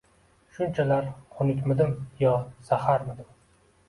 [0.59, 2.31] Shunchalar xunukmidim yo
[2.71, 3.29] zaharmidim